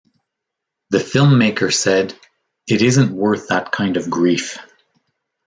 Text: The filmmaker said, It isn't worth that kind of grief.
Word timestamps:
The 0.89 0.97
filmmaker 0.97 1.71
said, 1.71 2.15
It 2.65 2.81
isn't 2.81 3.11
worth 3.15 3.49
that 3.49 3.71
kind 3.71 3.97
of 3.97 4.09
grief. 4.09 4.57